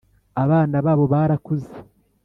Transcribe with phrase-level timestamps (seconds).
[0.43, 1.73] abana babo barakuze